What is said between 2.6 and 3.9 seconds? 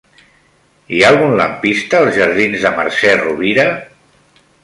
de Mercè Rovira?